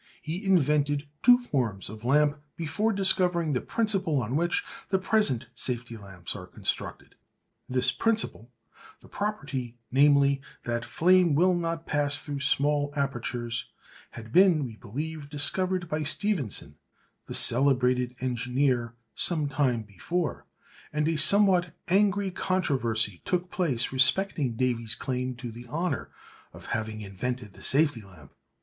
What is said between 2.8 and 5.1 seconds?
discovering the principle on which the